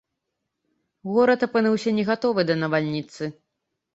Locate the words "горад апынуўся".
1.17-1.93